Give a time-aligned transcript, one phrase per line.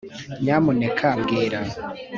[0.43, 1.59] nyamuneka mbwira